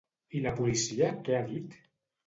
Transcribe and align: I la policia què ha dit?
I 0.39 0.41
la 0.45 0.53
policia 0.61 1.13
què 1.29 1.39
ha 1.43 1.47
dit? 1.55 1.81